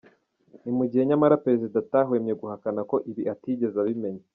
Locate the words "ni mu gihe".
0.63-1.03